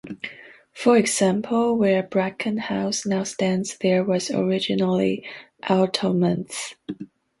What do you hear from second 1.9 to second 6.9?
Bracken House now stands there was originally allotments.